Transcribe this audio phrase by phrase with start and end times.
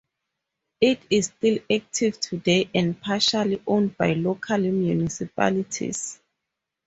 [0.79, 6.19] It is still active today and partially owned by local municipalities.